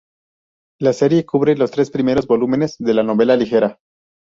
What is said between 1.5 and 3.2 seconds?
los tres primeros volúmenes de la